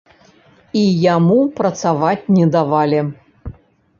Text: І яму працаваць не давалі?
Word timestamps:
І 0.79 0.81
яму 1.15 1.35
працаваць 1.59 2.29
не 2.37 2.45
давалі? 2.57 2.99